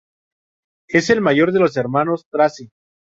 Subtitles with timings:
[0.87, 2.71] Es el mayor de los hermanos Tracy.